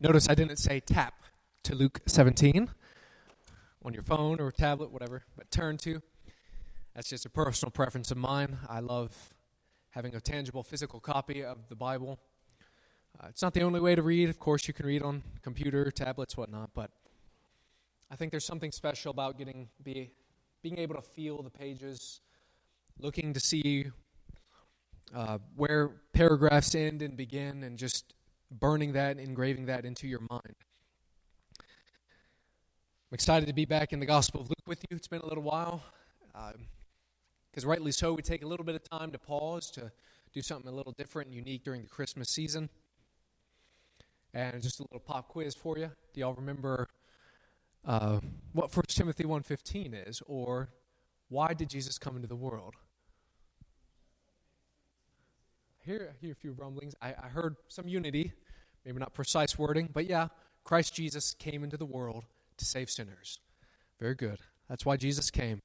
[0.00, 1.24] Notice I didn't say tap
[1.64, 2.70] to Luke 17
[3.84, 6.00] on your phone or tablet, whatever, but turn to.
[6.94, 8.58] That's just a personal preference of mine.
[8.68, 9.34] I love
[9.90, 12.20] having a tangible physical copy of the Bible.
[13.20, 14.28] Uh, it's not the only way to read.
[14.28, 16.92] Of course, you can read on computer, tablets, whatnot, but
[18.08, 20.12] I think there's something special about getting be,
[20.62, 22.20] being able to feel the pages,
[23.00, 23.86] looking to see
[25.12, 28.14] uh, where paragraphs end and begin, and just
[28.50, 30.54] burning that and engraving that into your mind.
[33.10, 34.96] I'm excited to be back in the Gospel of Luke with you.
[34.96, 35.82] It's been a little while.
[36.32, 39.90] Because um, rightly so, we take a little bit of time to pause to
[40.34, 42.68] do something a little different and unique during the Christmas season.
[44.34, 45.90] And just a little pop quiz for you.
[46.12, 46.86] Do y'all remember
[47.84, 48.20] uh,
[48.52, 50.22] what 1 Timothy 1.15 is?
[50.26, 50.68] Or
[51.30, 52.74] why did Jesus come into the world?
[55.77, 56.94] I hear, I hear a few rumblings.
[57.00, 58.32] I, I heard some unity,
[58.84, 60.28] maybe not precise wording, but yeah,
[60.62, 62.24] Christ Jesus came into the world
[62.58, 63.38] to save sinners.
[63.98, 64.38] Very good.
[64.68, 65.62] That's why Jesus came.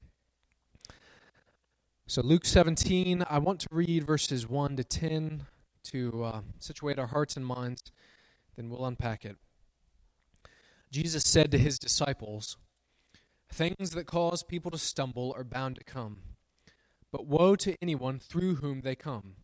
[2.06, 5.46] So, Luke 17, I want to read verses 1 to 10
[5.84, 7.92] to uh, situate our hearts and minds,
[8.56, 9.36] then we'll unpack it.
[10.90, 12.56] Jesus said to his disciples,
[13.52, 16.18] Things that cause people to stumble are bound to come,
[17.12, 19.34] but woe to anyone through whom they come.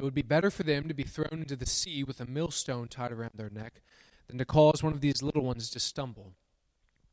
[0.00, 2.88] It would be better for them to be thrown into the sea with a millstone
[2.88, 3.82] tied around their neck
[4.28, 6.32] than to cause one of these little ones to stumble.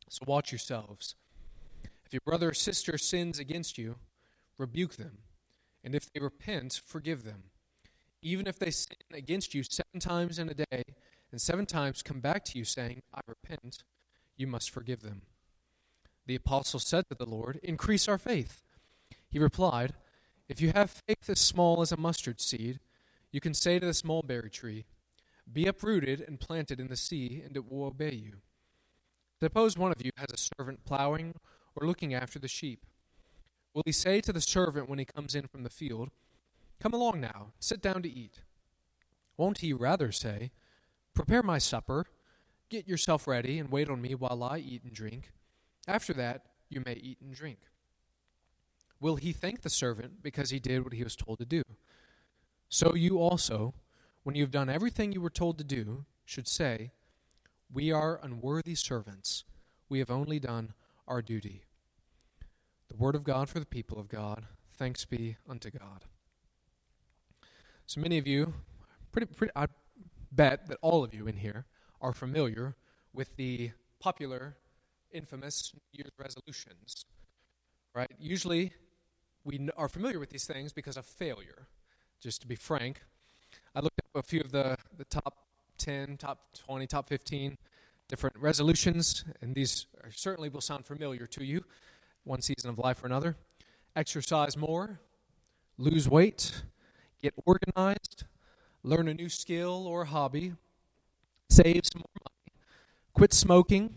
[0.07, 1.15] So watch yourselves.
[2.05, 3.97] If your brother or sister sins against you,
[4.57, 5.17] rebuke them,
[5.83, 7.43] and if they repent, forgive them.
[8.21, 10.83] Even if they sin against you seven times in a day,
[11.29, 13.83] and seven times come back to you saying, I repent,
[14.37, 15.23] you must forgive them.
[16.25, 18.63] The apostle said to the Lord, Increase our faith.
[19.29, 19.93] He replied,
[20.49, 22.79] if you have faith as small as a mustard seed,
[23.31, 24.85] you can say to this mulberry tree,
[25.51, 28.37] Be uprooted and planted in the sea, and it will obey you.
[29.41, 31.35] Suppose one of you has a servant plowing
[31.75, 32.85] or looking after the sheep.
[33.73, 36.09] Will he say to the servant when he comes in from the field,
[36.79, 38.41] Come along now, sit down to eat?
[39.35, 40.51] Won't he rather say,
[41.13, 42.05] Prepare my supper,
[42.69, 45.31] get yourself ready, and wait on me while I eat and drink?
[45.87, 47.59] After that, you may eat and drink.
[48.99, 51.61] Will he thank the servant because he did what he was told to do?
[52.69, 53.73] So you also,
[54.23, 56.91] when you have done everything you were told to do, should say,
[57.71, 59.43] We are unworthy servants.
[59.89, 60.73] We have only done
[61.07, 61.63] our duty.
[62.89, 64.45] The word of God for the people of God.
[64.73, 66.05] Thanks be unto God.
[67.85, 68.53] So many of you,
[69.11, 69.67] pretty, pretty, I
[70.31, 71.65] bet that all of you in here
[72.01, 72.75] are familiar
[73.13, 74.57] with the popular,
[75.11, 77.05] infamous New Year's resolutions.
[77.95, 78.11] Right?
[78.19, 78.73] Usually,
[79.47, 81.67] we are familiar with these things because of failure.
[82.19, 83.01] Just to be frank,
[83.73, 85.37] I looked up a few of the, the top
[85.77, 87.57] 10, top 20, top 15
[88.09, 91.63] different resolutions, and these are, certainly will sound familiar to you,
[92.25, 93.37] one season of life or another.
[93.95, 94.99] Exercise more,
[95.77, 96.63] lose weight,
[97.21, 98.25] get organized,
[98.83, 100.53] learn a new skill or hobby,
[101.49, 102.59] save some more money,
[103.13, 103.95] quit smoking,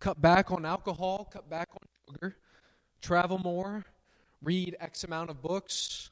[0.00, 2.36] cut back on alcohol, cut back on sugar,
[3.00, 3.86] travel more,
[4.42, 6.10] read X amount of books,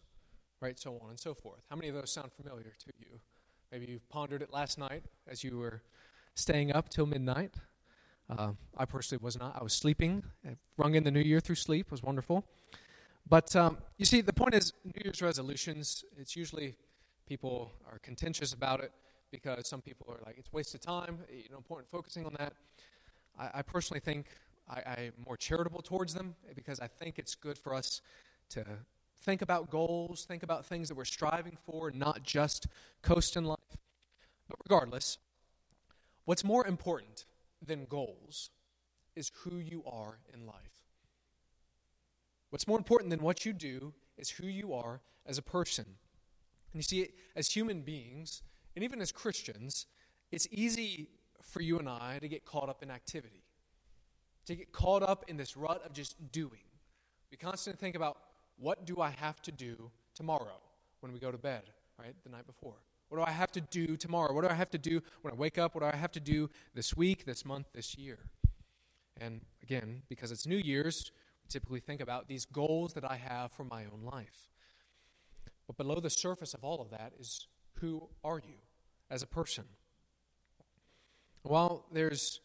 [0.60, 1.62] right, so on and so forth.
[1.68, 3.20] How many of those sound familiar to you?
[3.72, 5.82] Maybe you've pondered it last night as you were
[6.34, 7.54] staying up till midnight.
[8.28, 9.56] Uh, I personally was not.
[9.58, 10.22] I was sleeping.
[10.46, 11.86] I rung in the new year through sleep.
[11.86, 12.44] It was wonderful.
[13.28, 16.76] But um, you see, the point is, New Year's resolutions, it's usually
[17.28, 18.92] people are contentious about it
[19.30, 22.52] because some people are like, it's waste of time, you know, important focusing on that.
[23.38, 24.26] I, I personally think
[24.70, 28.00] I, am more charitable towards them because I think it's good for us
[28.50, 28.64] to
[29.22, 32.66] think about goals, think about things that we're striving for, not just
[33.02, 33.58] coast in life.
[34.48, 35.18] But regardless,
[36.24, 37.26] what's more important
[37.64, 38.50] than goals
[39.16, 40.54] is who you are in life.
[42.50, 45.84] What's more important than what you do is who you are as a person.
[46.72, 48.42] And you see, as human beings,
[48.74, 49.86] and even as Christians,
[50.30, 51.08] it's easy
[51.42, 53.42] for you and I to get caught up in activity
[54.50, 56.64] to get caught up in this rut of just doing.
[57.30, 58.18] We constantly think about
[58.58, 60.60] what do I have to do tomorrow
[61.00, 61.62] when we go to bed,
[61.98, 62.14] right?
[62.24, 62.74] The night before.
[63.08, 64.32] What do I have to do tomorrow?
[64.32, 65.74] What do I have to do when I wake up?
[65.74, 68.18] What do I have to do this week, this month, this year?
[69.20, 71.10] And again, because it's New Year's,
[71.42, 74.50] we typically think about these goals that I have for my own life.
[75.66, 77.46] But below the surface of all of that is
[77.80, 78.58] who are you
[79.10, 79.64] as a person?
[81.42, 82.40] While there's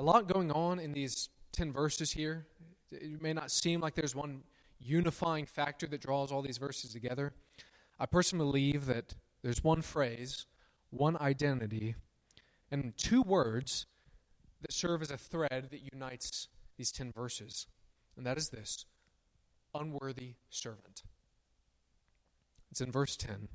[0.00, 2.46] a lot going on in these 10 verses here.
[2.90, 4.44] It may not seem like there's one
[4.78, 7.34] unifying factor that draws all these verses together.
[7.98, 10.46] I personally believe that there's one phrase,
[10.88, 11.96] one identity,
[12.70, 13.84] and two words
[14.62, 16.48] that serve as a thread that unites
[16.78, 17.66] these 10 verses.
[18.16, 18.86] And that is this
[19.74, 21.02] unworthy servant.
[22.70, 23.48] It's in verse 10.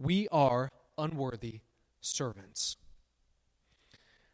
[0.00, 1.60] We are unworthy
[2.00, 2.76] servants.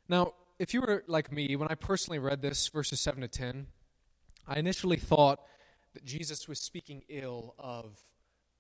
[0.09, 3.67] Now, if you were like me, when I personally read this, verses 7 to 10,
[4.47, 5.41] I initially thought
[5.95, 7.99] that Jesus was speaking ill of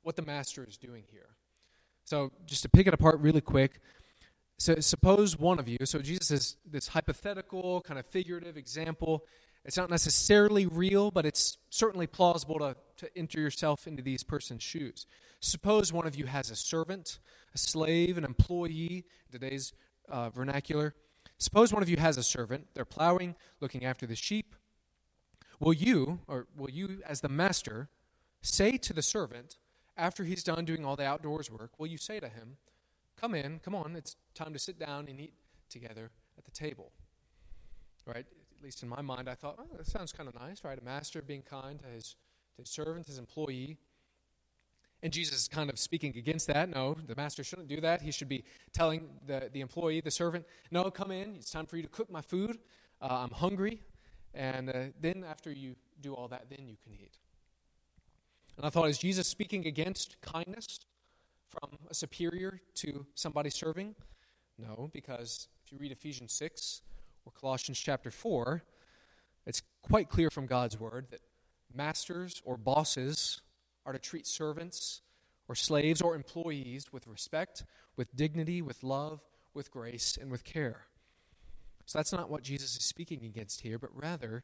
[0.02, 1.36] what the master is doing here.
[2.04, 3.80] So, just to pick it apart really quick,
[4.58, 9.24] so suppose one of you, so Jesus is this hypothetical, kind of figurative example.
[9.64, 14.62] It's not necessarily real, but it's certainly plausible to, to enter yourself into these person's
[14.62, 15.06] shoes.
[15.40, 17.18] Suppose one of you has a servant,
[17.54, 19.72] a slave, an employee, today's
[20.08, 20.94] uh, vernacular.
[21.38, 22.68] Suppose one of you has a servant.
[22.74, 24.54] They're plowing, looking after the sheep.
[25.60, 27.88] Will you, or will you, as the master,
[28.42, 29.56] say to the servant,
[29.96, 32.56] after he's done doing all the outdoors work, will you say to him,
[33.16, 35.34] Come in, come on, it's time to sit down and eat
[35.70, 36.92] together at the table?
[38.06, 38.26] Right?
[38.26, 40.78] At least in my mind, I thought, oh, that sounds kind of nice, right?
[40.78, 42.16] A master being kind to his,
[42.56, 43.78] to his servant, his employee.
[45.04, 46.70] And Jesus is kind of speaking against that.
[46.70, 48.00] No, the master shouldn't do that.
[48.00, 48.42] He should be
[48.72, 51.34] telling the, the employee, the servant, no, come in.
[51.36, 52.58] It's time for you to cook my food.
[53.02, 53.82] Uh, I'm hungry.
[54.32, 57.18] And uh, then after you do all that, then you can eat.
[58.56, 60.80] And I thought, is Jesus speaking against kindness
[61.50, 63.94] from a superior to somebody serving?
[64.58, 66.80] No, because if you read Ephesians 6
[67.26, 68.62] or Colossians chapter 4,
[69.44, 71.20] it's quite clear from God's word that
[71.74, 73.42] masters or bosses
[73.86, 75.02] are to treat servants
[75.48, 77.64] or slaves or employees with respect,
[77.96, 79.20] with dignity, with love,
[79.52, 80.86] with grace, and with care.
[81.86, 84.42] So that's not what Jesus is speaking against here, but rather,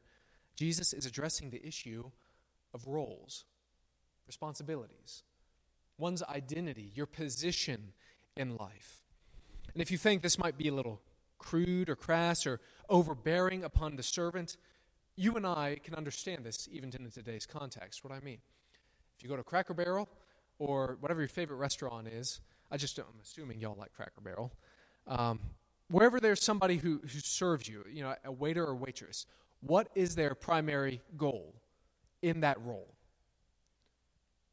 [0.57, 2.11] Jesus is addressing the issue
[2.75, 3.45] of roles,
[4.27, 5.23] responsibilities,
[5.97, 7.93] one's identity, your position
[8.37, 9.03] in life.
[9.73, 11.01] And if you think this might be a little
[11.39, 14.57] crude or crass or overbearing upon the servant,
[15.17, 18.05] you and I can understand this even in today's context.
[18.05, 18.39] What I mean.
[19.21, 20.09] If you go to Cracker Barrel
[20.59, 22.41] or whatever your favorite restaurant is,
[22.71, 24.51] I just I'm assuming y'all like Cracker Barrel.
[25.07, 25.41] Um,
[25.91, 29.27] wherever there's somebody who, who serves you, you know, a waiter or waitress,
[29.61, 31.55] what is their primary goal
[32.23, 32.95] in that role?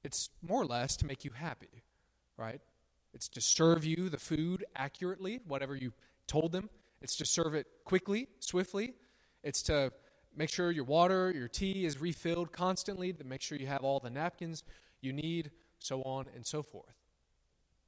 [0.03, 1.83] It's more or less to make you happy,
[2.35, 2.59] right?
[3.13, 5.93] It's to serve you the food accurately, whatever you
[6.27, 6.69] told them.
[7.01, 8.95] It's to serve it quickly, swiftly.
[9.43, 9.93] It's to
[10.37, 14.09] make sure your water, your tea is refilled constantly, make sure you have all the
[14.09, 14.63] napkins
[15.01, 16.95] you need, so on and so forth.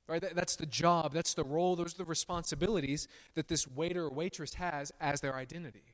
[0.07, 0.24] Right?
[0.34, 4.56] That's the job, that's the role, those are the responsibilities that this waiter or waitress
[4.56, 5.94] has as their identity.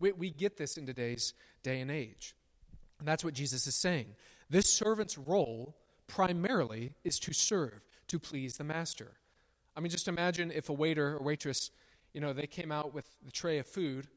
[0.00, 2.34] We, we get this in today's day and age.
[2.98, 4.16] And that's what Jesus is saying.
[4.50, 5.76] This servant's role
[6.08, 9.12] primarily is to serve, to please the master.
[9.76, 11.70] I mean, just imagine if a waiter or waitress,
[12.12, 14.08] you know, they came out with the tray of food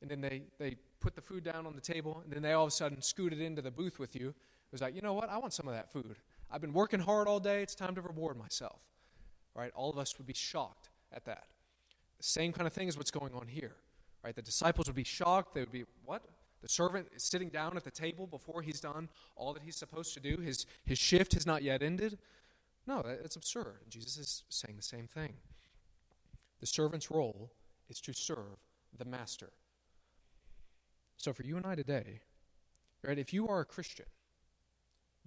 [0.00, 2.64] and then they, they put the food down on the table and then they all
[2.64, 4.28] of a sudden scooted into the booth with you.
[4.28, 5.30] It was like, you know what?
[5.30, 6.16] I want some of that food.
[6.50, 7.62] I've been working hard all day.
[7.62, 8.80] It's time to reward myself.
[9.54, 9.72] Right?
[9.74, 11.44] All of us would be shocked at that.
[12.18, 13.76] The same kind of thing is what's going on here.
[14.24, 14.34] Right?
[14.34, 15.54] The disciples would be shocked.
[15.54, 16.22] They would be, what?
[16.60, 20.14] The servant is sitting down at the table before he's done all that he's supposed
[20.14, 20.36] to do.
[20.42, 22.18] His, his shift has not yet ended.
[22.86, 23.80] No, it's absurd.
[23.88, 25.34] Jesus is saying the same thing.
[26.60, 27.52] The servant's role
[27.88, 28.58] is to serve
[28.96, 29.50] the master.
[31.18, 32.20] So for you and I today,
[33.02, 34.06] right, if you are a Christian,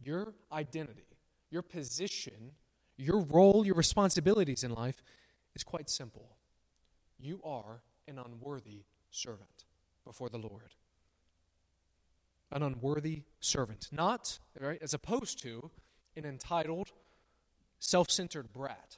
[0.03, 1.05] your identity,
[1.51, 2.53] your position,
[2.97, 5.03] your role, your responsibilities in life
[5.53, 6.37] is quite simple.
[7.19, 9.65] You are an unworthy servant
[10.05, 10.73] before the Lord.
[12.51, 13.89] An unworthy servant.
[13.91, 15.69] Not, right, as opposed to
[16.15, 16.91] an entitled,
[17.79, 18.97] self centered brat.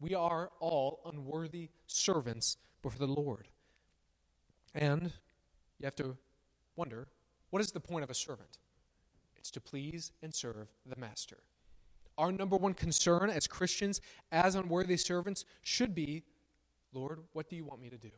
[0.00, 3.48] We are all unworthy servants before the Lord.
[4.74, 5.12] And
[5.78, 6.16] you have to
[6.76, 7.08] wonder
[7.50, 8.58] what is the point of a servant?
[9.36, 11.38] It's to please and serve the master.
[12.18, 14.00] Our number one concern as Christians,
[14.32, 16.24] as unworthy servants, should be
[16.92, 18.10] Lord, what do you want me to do?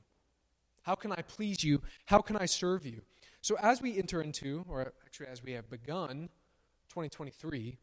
[0.83, 1.83] How can I please you?
[2.07, 3.03] How can I serve you?
[3.43, 6.29] So, as we enter into, or actually as we have begun
[6.89, 7.79] 2023,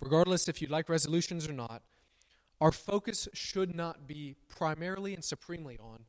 [0.00, 1.82] regardless if you'd like resolutions or not,
[2.60, 6.04] our focus should not be primarily and supremely on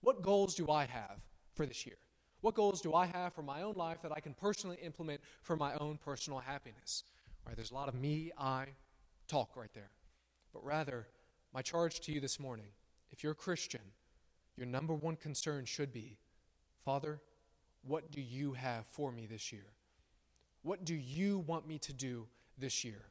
[0.00, 1.18] what goals do I have
[1.54, 1.96] for this year?
[2.40, 5.56] What goals do I have for my own life that I can personally implement for
[5.56, 7.04] my own personal happiness?
[7.46, 7.56] Right?
[7.56, 8.66] There's a lot of me, I
[9.28, 9.90] talk right there.
[10.52, 11.06] But rather,
[11.52, 12.66] my charge to you this morning,
[13.10, 13.80] if you're a Christian,
[14.56, 16.18] your number one concern should be
[16.84, 17.20] Father,
[17.82, 19.66] what do you have for me this year?
[20.62, 22.26] What do you want me to do
[22.58, 23.02] this year?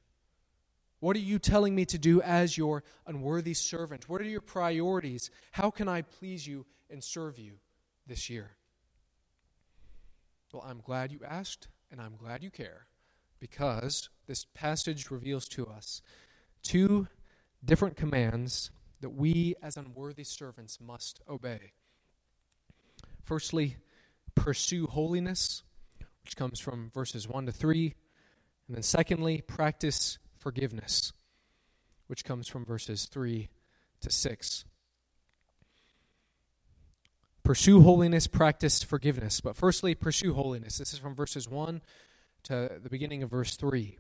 [1.00, 4.08] What are you telling me to do as your unworthy servant?
[4.10, 5.30] What are your priorities?
[5.52, 7.54] How can I please you and serve you
[8.08, 8.55] this year?
[10.56, 12.88] Well, I'm glad you asked, and I'm glad you care,
[13.42, 16.02] because this passage reveals to us
[16.64, 17.10] two
[17.66, 18.72] different commands
[19.02, 21.74] that we as unworthy servants must obey.
[23.22, 23.76] Firstly,
[24.34, 25.64] pursue holiness,
[26.24, 27.94] which comes from verses 1 to 3.
[28.70, 31.12] And then, secondly, practice forgiveness,
[32.08, 33.50] which comes from verses 3
[34.00, 34.64] to 6.
[37.46, 39.40] Pursue holiness, practice forgiveness.
[39.40, 40.80] But firstly, pursue holiness.
[40.80, 41.80] This is from verses 1
[42.46, 44.00] to the beginning of verse 3.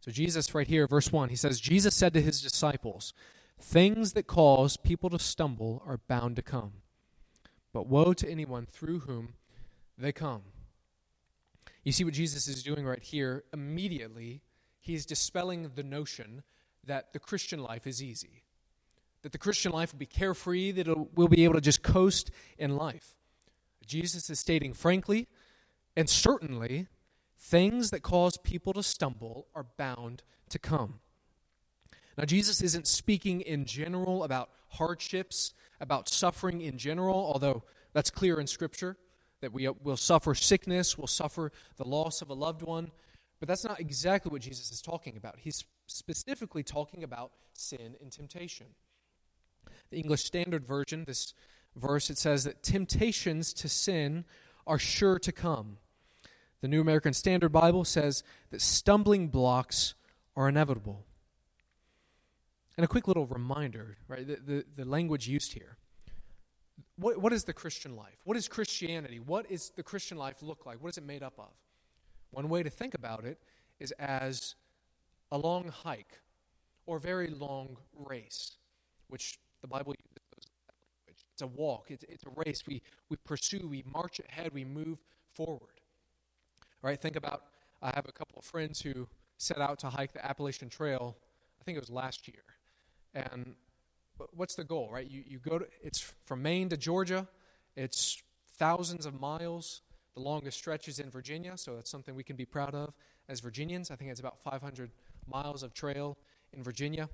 [0.00, 3.12] So, Jesus, right here, verse 1, he says, Jesus said to his disciples,
[3.60, 6.72] Things that cause people to stumble are bound to come.
[7.74, 9.34] But woe to anyone through whom
[9.98, 10.40] they come.
[11.84, 13.44] You see what Jesus is doing right here?
[13.52, 14.40] Immediately,
[14.80, 16.44] he's dispelling the notion
[16.82, 18.44] that the Christian life is easy
[19.26, 22.76] that the Christian life will be carefree, that we'll be able to just coast in
[22.76, 23.16] life.
[23.84, 25.26] Jesus is stating frankly
[25.96, 26.86] and certainly
[27.36, 31.00] things that cause people to stumble are bound to come.
[32.16, 37.64] Now, Jesus isn't speaking in general about hardships, about suffering in general, although
[37.94, 38.96] that's clear in Scripture
[39.40, 42.92] that we uh, will suffer sickness, we'll suffer the loss of a loved one.
[43.40, 45.40] But that's not exactly what Jesus is talking about.
[45.40, 48.66] He's specifically talking about sin and temptation
[49.90, 51.34] the English Standard Version, this
[51.74, 54.24] verse, it says that temptations to sin
[54.66, 55.78] are sure to come.
[56.60, 59.94] The New American Standard Bible says that stumbling blocks
[60.34, 61.04] are inevitable.
[62.76, 64.26] And a quick little reminder, right?
[64.26, 65.76] The, the, the language used here.
[66.96, 68.18] What, what is the Christian life?
[68.24, 69.20] What is Christianity?
[69.20, 70.82] What is the Christian life look like?
[70.82, 71.52] What is it made up of?
[72.30, 73.38] One way to think about it
[73.78, 74.56] is as
[75.30, 76.20] a long hike
[76.86, 78.56] or very long race,
[79.08, 81.24] which the Bible uses those language.
[81.32, 82.62] It's a walk, it's, it's a race.
[82.66, 84.98] We, we pursue, we march ahead, we move
[85.32, 85.80] forward.
[86.82, 87.44] All right, think about
[87.82, 89.06] I have a couple of friends who
[89.38, 91.16] set out to hike the Appalachian Trail,
[91.60, 92.42] I think it was last year.
[93.14, 93.54] And
[94.34, 95.08] what's the goal, right?
[95.08, 97.26] You, you go to, it's from Maine to Georgia,
[97.76, 98.22] it's
[98.54, 99.82] thousands of miles.
[100.14, 102.94] The longest stretch is in Virginia, so that's something we can be proud of
[103.28, 103.90] as Virginians.
[103.90, 104.90] I think it's about 500
[105.26, 106.16] miles of trail
[106.54, 107.10] in Virginia.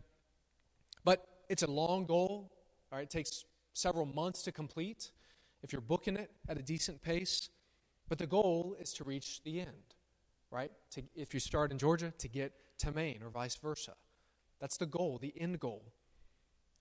[1.04, 2.50] But it's a long goal.
[2.90, 3.44] All right, it takes
[3.75, 5.11] several months to complete
[5.62, 7.50] if you're booking it at a decent pace.
[8.09, 9.94] But the goal is to reach the end,
[10.50, 10.73] right?
[10.92, 13.92] To, if you start in Georgia, to get to Maine or vice versa.
[14.61, 15.92] That's the goal, the end goal.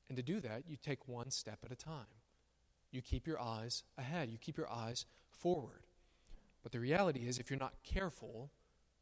[0.08, 2.06] And to do that, you take one step at a time.
[2.92, 5.86] You keep your eyes ahead, you keep your eyes forward.
[6.64, 8.52] But the reality is, if you're not careful,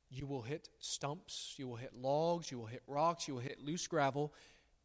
[0.09, 3.63] you will hit stumps, you will hit logs, you will hit rocks, you will hit
[3.63, 4.33] loose gravel,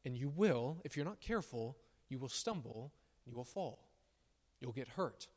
[0.04, 1.76] and you will, if you're not careful,
[2.08, 2.92] you will stumble,
[3.26, 3.88] you will fall.
[4.60, 5.28] You'll get hurt.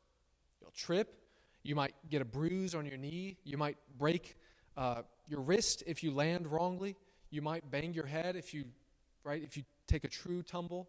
[0.60, 1.14] You'll trip.
[1.62, 3.36] You might get a bruise on your knee.
[3.44, 4.36] You might break
[4.76, 6.96] uh, your wrist if you land wrongly.
[7.30, 8.64] You might bang your head if you,
[9.24, 10.88] right, if you take a true tumble.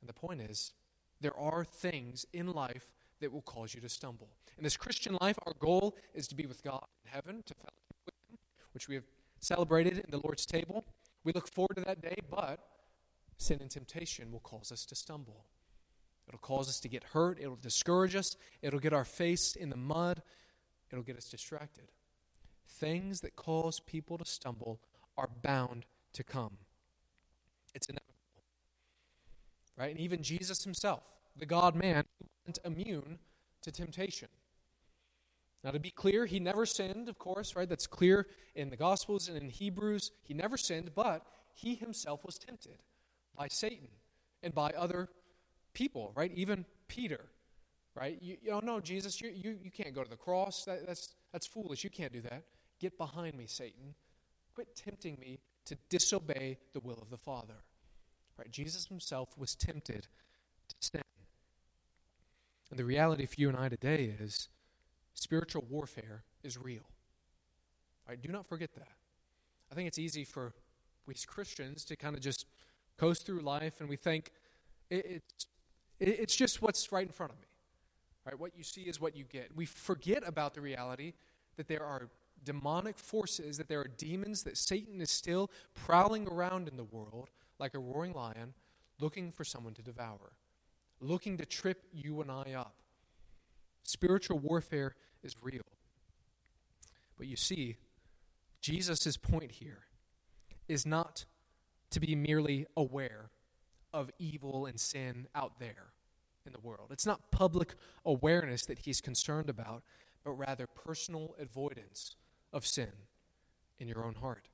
[0.00, 0.72] And the point is,
[1.20, 4.28] there are things in life that will cause you to stumble.
[4.58, 7.96] In this Christian life, our goal is to be with God in heaven, to fellowship
[8.04, 8.38] with Him,
[8.72, 9.04] which we have
[9.40, 10.84] celebrated in the Lord's table.
[11.24, 12.60] We look forward to that day, but
[13.38, 15.44] sin and temptation will cause us to stumble.
[16.28, 17.38] It'll cause us to get hurt.
[17.40, 18.36] It'll discourage us.
[18.62, 20.22] It'll get our face in the mud.
[20.90, 21.90] It'll get us distracted.
[22.66, 24.80] Things that cause people to stumble
[25.16, 26.56] are bound to come.
[27.74, 28.14] It's inevitable.
[29.76, 29.90] Right?
[29.90, 31.02] And even Jesus himself,
[31.36, 32.04] the God man,
[32.46, 33.18] wasn't immune
[33.62, 34.28] to temptation.
[35.62, 37.68] Now, to be clear, he never sinned, of course, right?
[37.68, 40.10] That's clear in the Gospels and in Hebrews.
[40.22, 42.78] He never sinned, but he himself was tempted
[43.36, 43.88] by Satan
[44.42, 45.08] and by other
[45.72, 46.32] people, right?
[46.34, 47.20] Even Peter,
[47.94, 48.18] right?
[48.20, 50.64] You, you don't know, Jesus, you, you, you can't go to the cross.
[50.64, 51.84] That, that's, that's foolish.
[51.84, 52.44] You can't do that.
[52.80, 53.94] Get behind me, Satan.
[54.54, 57.54] Quit tempting me to disobey the will of the Father.
[58.38, 58.50] Right?
[58.50, 60.06] Jesus himself was tempted
[60.68, 61.02] to sin.
[62.70, 64.48] And the reality for you and I today is
[65.14, 66.82] spiritual warfare is real.
[68.08, 68.20] Right?
[68.20, 68.92] Do not forget that.
[69.70, 70.52] I think it's easy for
[71.06, 72.46] we as Christians to kind of just
[72.98, 74.30] coast through life and we think
[74.90, 75.46] it, it's,
[76.00, 77.46] it, it's just what's right in front of me.
[78.26, 78.38] Right?
[78.38, 79.50] What you see is what you get.
[79.54, 81.12] We forget about the reality
[81.56, 82.08] that there are
[82.44, 87.30] demonic forces, that there are demons, that Satan is still prowling around in the world
[87.58, 88.54] like a roaring lion,
[89.00, 90.32] looking for someone to devour,
[91.00, 92.74] looking to trip you and I up.
[93.82, 95.62] Spiritual warfare is real.
[97.16, 97.76] But you see,
[98.60, 99.84] Jesus' point here
[100.68, 101.26] is not
[101.94, 103.30] to be merely aware
[103.92, 105.92] of evil and sin out there
[106.46, 106.88] in the world.
[106.90, 107.74] It's not public
[108.04, 109.82] awareness that he's concerned about,
[110.24, 112.16] but rather personal avoidance
[112.52, 112.92] of sin
[113.78, 114.48] in your own heart.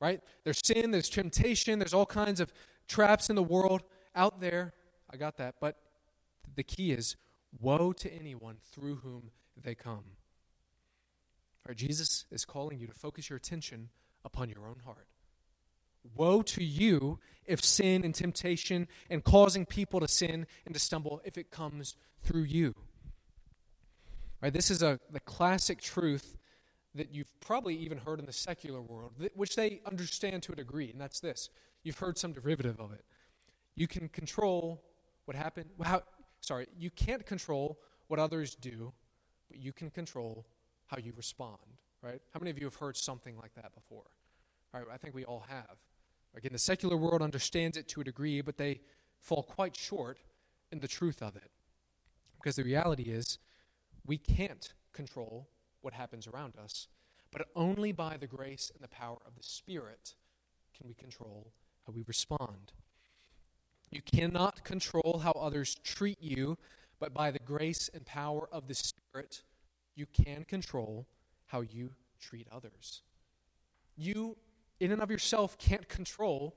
[0.00, 0.20] Right?
[0.44, 2.52] There's sin, there's temptation, there's all kinds of
[2.86, 3.82] traps in the world
[4.14, 4.74] out there.
[5.10, 5.56] I got that.
[5.60, 5.78] But
[6.54, 7.16] the key is
[7.60, 10.04] woe to anyone through whom they come.
[11.66, 13.88] Right, Jesus is calling you to focus your attention
[14.24, 15.08] upon your own heart.
[16.14, 21.20] Woe to you if sin and temptation and causing people to sin and to stumble,
[21.24, 22.74] if it comes through you.
[24.42, 26.36] Right, this is a, the classic truth
[26.94, 30.90] that you've probably even heard in the secular world, which they understand to a degree,
[30.90, 31.50] and that's this.
[31.82, 33.04] You've heard some derivative of it.
[33.76, 34.82] You can control
[35.26, 35.70] what happened.
[35.82, 36.02] How,
[36.40, 38.92] sorry, you can't control what others do,
[39.48, 40.46] but you can control
[40.86, 41.58] how you respond,
[42.02, 42.20] right?
[42.32, 44.04] How many of you have heard something like that before?
[44.72, 45.76] Right, I think we all have.
[46.36, 48.80] Again, the secular world understands it to a degree, but they
[49.20, 50.18] fall quite short
[50.70, 51.50] in the truth of it.
[52.36, 53.38] Because the reality is,
[54.06, 55.48] we can't control
[55.80, 56.88] what happens around us,
[57.32, 60.14] but only by the grace and the power of the Spirit
[60.76, 61.52] can we control
[61.86, 62.72] how we respond.
[63.90, 66.58] You cannot control how others treat you,
[66.98, 69.42] but by the grace and power of the Spirit,
[69.94, 71.06] you can control
[71.46, 71.90] how you
[72.20, 73.02] treat others.
[73.96, 74.36] You,
[74.80, 76.56] in and of yourself, can't control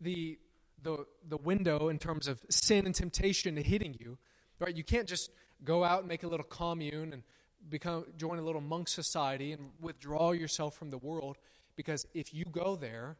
[0.00, 0.38] the,
[0.82, 4.18] the, the window in terms of sin and temptation hitting you.
[4.58, 4.76] Right?
[4.76, 5.30] You can't just
[5.64, 7.22] go out and make a little commune and
[7.68, 11.36] become join a little monk society and withdraw yourself from the world
[11.76, 13.16] because if you go there,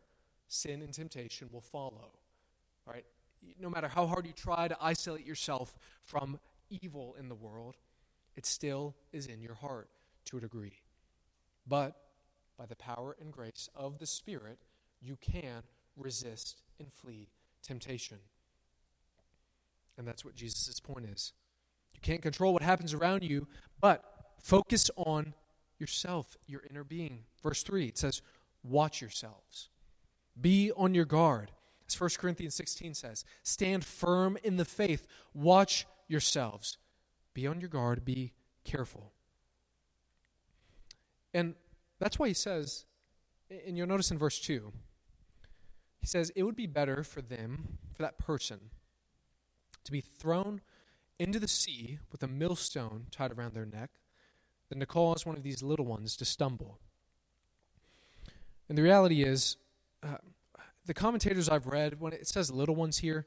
[0.49, 2.13] sin and temptation will follow.
[2.87, 3.05] Right?
[3.59, 6.39] No matter how hard you try to isolate yourself from
[6.69, 7.77] evil in the world,
[8.37, 9.89] it still is in your heart
[10.27, 10.81] to a degree.
[11.67, 11.97] But
[12.61, 14.59] by the power and grace of the Spirit,
[15.01, 15.63] you can
[15.97, 17.31] resist and flee
[17.63, 18.19] temptation.
[19.97, 21.33] And that's what Jesus' point is.
[21.95, 23.49] You can't control what happens around you,
[23.81, 24.05] but
[24.43, 25.33] focus on
[25.79, 27.21] yourself, your inner being.
[27.43, 28.21] Verse 3, it says,
[28.63, 29.71] Watch yourselves.
[30.39, 31.53] Be on your guard.
[31.89, 35.07] As 1 Corinthians 16 says, Stand firm in the faith.
[35.33, 36.77] Watch yourselves.
[37.33, 38.05] Be on your guard.
[38.05, 39.13] Be careful.
[41.33, 41.55] And
[42.01, 42.87] that's why he says,
[43.67, 44.73] and you'll notice in verse 2,
[45.99, 48.59] he says, It would be better for them, for that person,
[49.85, 50.63] to be thrown
[51.19, 53.91] into the sea with a millstone tied around their neck
[54.71, 56.79] than to cause one of these little ones to stumble.
[58.69, 59.57] And the reality is,
[60.03, 60.17] uh,
[60.87, 63.27] the commentators I've read, when it says little ones here,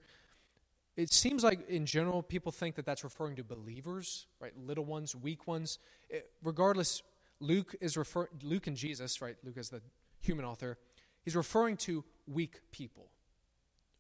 [0.95, 4.53] it seems like in general people think that that's referring to believers, right?
[4.57, 5.79] Little ones, weak ones.
[6.09, 7.03] It, regardless,
[7.39, 9.35] Luke is refer Luke and Jesus, right?
[9.43, 9.81] Luke is the
[10.21, 10.77] human author.
[11.23, 13.09] He's referring to weak people,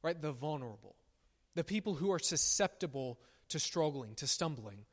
[0.01, 0.19] right?
[0.19, 0.95] The vulnerable,
[1.55, 3.19] the people who are susceptible
[3.49, 4.85] to struggling, to stumbling.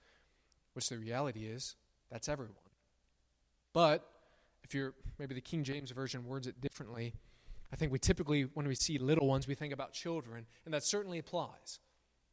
[0.74, 1.74] Which the reality is,
[2.12, 2.55] that's everyone.
[3.72, 4.09] But
[4.62, 7.14] if you're maybe the King James version words it differently,
[7.72, 10.85] I think we typically, when we see little ones, we think about children, and that
[10.85, 11.81] certainly applies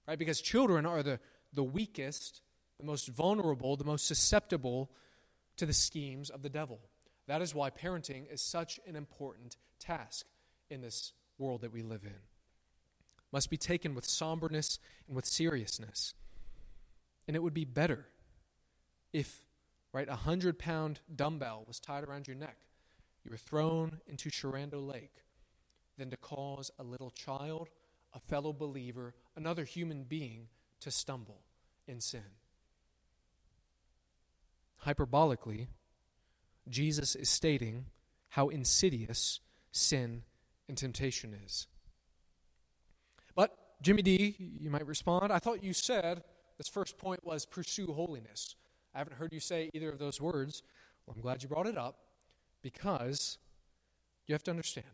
[0.07, 0.17] right?
[0.17, 1.19] Because children are the,
[1.53, 2.41] the weakest,
[2.79, 4.89] the most vulnerable, the most susceptible
[5.57, 6.79] to the schemes of the devil.
[7.27, 10.25] That is why parenting is such an important task
[10.69, 12.15] in this world that we live in.
[13.31, 16.13] Must be taken with somberness and with seriousness.
[17.27, 18.05] And it would be better
[19.11, 19.43] if,
[19.93, 22.57] right, a hundred pound dumbbell was tied around your neck,
[23.23, 25.23] you were thrown into Shenandoah Lake,
[25.97, 27.69] than to cause a little child
[28.13, 30.47] a fellow believer, another human being,
[30.79, 31.41] to stumble
[31.87, 32.21] in sin.
[34.85, 35.67] Hyperbolically,
[36.69, 37.85] Jesus is stating
[38.29, 39.39] how insidious
[39.71, 40.23] sin
[40.67, 41.67] and temptation is.
[43.35, 46.23] But, Jimmy D, you might respond, I thought you said
[46.57, 48.55] this first point was pursue holiness.
[48.93, 50.63] I haven't heard you say either of those words.
[51.05, 51.97] Well, I'm glad you brought it up
[52.61, 53.37] because
[54.25, 54.85] you have to understand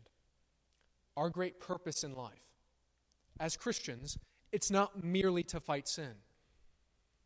[1.16, 2.44] our great purpose in life
[3.40, 4.18] as Christians,
[4.52, 6.14] it's not merely to fight sin.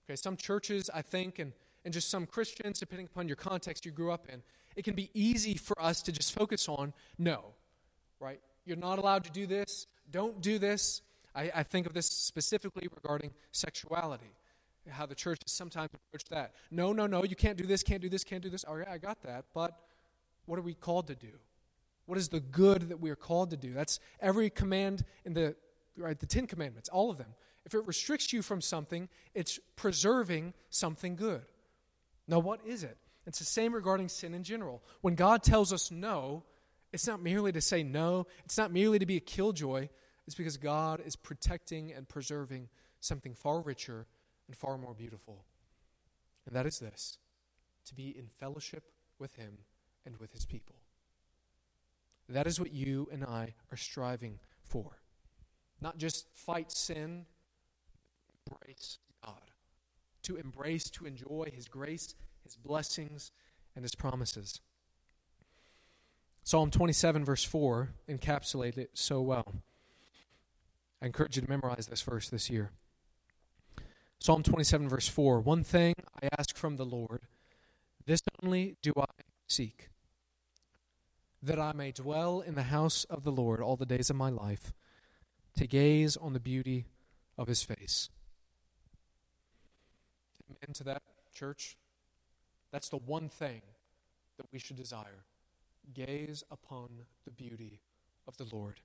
[0.05, 1.53] Okay, some churches, I think, and,
[1.88, 4.42] and just some Christians, depending upon your context you grew up in,
[4.77, 7.55] it can be easy for us to just focus on no,
[8.20, 8.42] right?
[8.66, 9.87] You're not allowed to do this.
[10.11, 11.01] Don't do this.
[11.35, 14.35] I, I think of this specifically regarding sexuality,
[14.90, 16.53] how the church has sometimes approached that.
[16.70, 18.66] No, no, no, you can't do this, can't do this, can't do this.
[18.68, 19.46] Oh, yeah, I got that.
[19.55, 19.74] But
[20.44, 21.33] what are we called to do?
[22.05, 23.72] What is the good that we are called to do?
[23.72, 25.57] That's every command in the
[25.96, 26.20] right?
[26.20, 27.35] The Ten Commandments, all of them.
[27.64, 31.46] If it restricts you from something, it's preserving something good.
[32.28, 32.98] Now, what is it?
[33.26, 34.82] It's the same regarding sin in general.
[35.00, 36.44] When God tells us no,
[36.92, 39.88] It's not merely to say no, it's not merely to be a killjoy.
[40.26, 42.68] It's because God is protecting and preserving
[43.00, 44.06] something far richer
[44.46, 45.44] and far more beautiful.
[46.46, 47.18] And that is this
[47.86, 48.84] to be in fellowship
[49.18, 49.58] with Him
[50.04, 50.76] and with His people.
[52.28, 54.98] That is what you and I are striving for.
[55.80, 57.24] Not just fight sin,
[58.46, 58.98] embrace.
[60.28, 62.14] To embrace, to enjoy His grace,
[62.44, 63.32] His blessings,
[63.74, 64.60] and His promises.
[66.44, 69.54] Psalm 27, verse 4, encapsulates it so well.
[71.00, 72.72] I encourage you to memorize this verse this year.
[74.18, 77.22] Psalm 27, verse 4 One thing I ask from the Lord,
[78.04, 79.06] this only do I
[79.46, 79.88] seek,
[81.42, 84.28] that I may dwell in the house of the Lord all the days of my
[84.28, 84.74] life,
[85.56, 86.84] to gaze on the beauty
[87.38, 88.10] of his face.
[90.50, 91.02] Amen to that,
[91.34, 91.76] church.
[92.72, 93.62] That's the one thing
[94.37, 95.24] that we should desire
[95.94, 96.88] gaze upon
[97.24, 97.80] the beauty
[98.26, 98.80] of the Lord,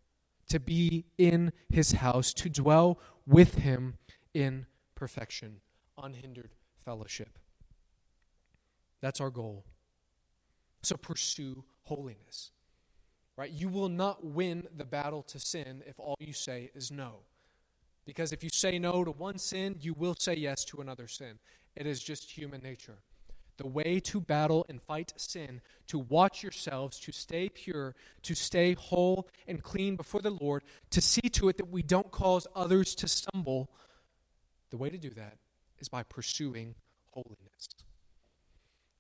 [0.49, 3.97] to be in his house, to dwell with him
[4.34, 5.60] in perfection,
[6.02, 6.52] unhindered
[6.86, 7.38] fellowship.
[9.02, 9.65] That's our goal.
[10.82, 12.52] So pursue holiness.
[13.36, 13.52] Right?
[13.52, 17.19] You will not win the battle to sin if all you say is no.
[18.06, 21.39] Because if you say no to one sin, you will say yes to another sin.
[21.76, 22.98] It is just human nature.
[23.58, 28.74] The way to battle and fight sin, to watch yourselves, to stay pure, to stay
[28.74, 32.96] whole and clean before the Lord, to see to it that we don't cause others
[32.96, 33.70] to stumble,
[34.72, 35.38] the way to do that
[35.80, 36.76] is by pursuing
[37.12, 37.70] holiness.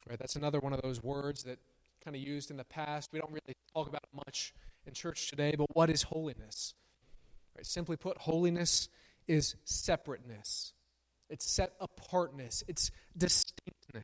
[0.07, 0.19] Right?
[0.19, 1.57] That's another one of those words that
[2.03, 3.09] kind of used in the past.
[3.11, 4.53] We don't really talk about it much
[4.85, 6.75] in church today, but what is holiness?
[7.55, 7.65] Right?
[7.65, 8.89] Simply put, holiness
[9.27, 10.73] is separateness.
[11.29, 12.63] It's set apartness.
[12.67, 14.03] It's distinctness.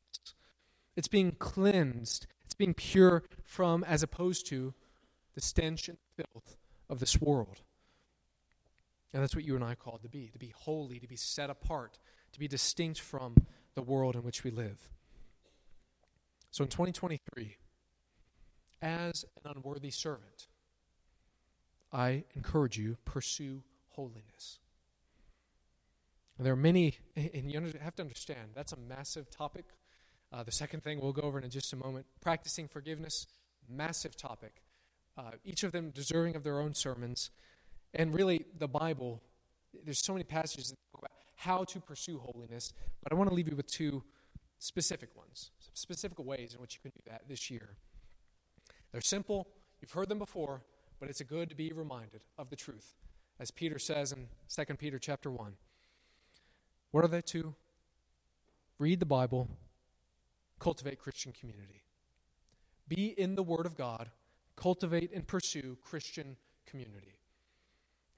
[0.96, 2.28] It's being cleansed.
[2.46, 4.74] It's being pure from, as opposed to,
[5.36, 6.58] the stench and filth
[6.90, 7.62] of this world.
[9.14, 11.16] And that's what you and I are called to be to be holy, to be
[11.16, 11.98] set apart,
[12.34, 13.36] to be distinct from
[13.76, 14.90] the world in which we live.
[16.52, 17.58] So in 2023,
[18.82, 20.49] as an unworthy servant,
[21.92, 24.60] I encourage you pursue holiness.
[26.38, 29.66] And there are many, and you have to understand that's a massive topic.
[30.32, 33.28] Uh, the second thing we'll go over in just a moment practicing forgiveness,
[33.68, 34.62] massive topic.
[35.18, 37.32] Uh, each of them deserving of their own sermons.
[37.94, 39.22] And really, the Bible,
[39.84, 42.72] there's so many passages about how to pursue holiness,
[43.04, 44.04] but I want to leave you with two
[44.60, 47.76] specific ones, specific ways in which you can do that this year.
[48.92, 49.48] They're simple,
[49.82, 50.62] you've heard them before,
[51.00, 52.96] but it's good to be reminded of the truth.
[53.40, 55.54] As Peter says in 2 Peter chapter 1.
[56.92, 57.56] What are they two?
[58.80, 59.48] Read the Bible
[60.60, 61.82] cultivate Christian community.
[62.88, 64.10] Be in the Word of God,
[64.56, 66.36] cultivate and pursue Christian
[66.66, 67.16] community.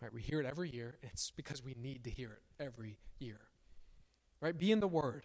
[0.01, 0.97] Right, we hear it every year.
[1.01, 3.39] And it's because we need to hear it every year.
[4.39, 4.57] Right?
[4.57, 5.23] Be in the Word.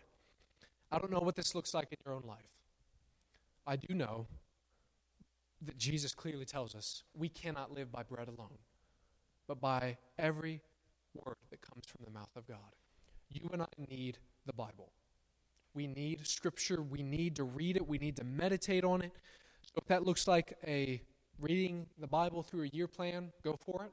[0.93, 2.53] I don't know what this looks like in your own life.
[3.67, 4.27] I do know
[5.63, 8.59] that Jesus clearly tells us we cannot live by bread alone,
[9.49, 10.61] but by every
[11.15, 12.59] word that comes from the mouth of God.
[13.31, 14.93] You and I need the Bible.
[15.75, 16.83] We need Scripture.
[16.83, 17.87] We need to read it.
[17.87, 19.13] We need to meditate on it.
[19.63, 21.01] So if that looks like a
[21.39, 23.93] reading the Bible through a year plan, go for it.